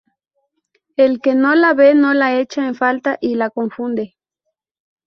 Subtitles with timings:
[0.95, 4.15] El que no la ve no la echa en falta y la confunde.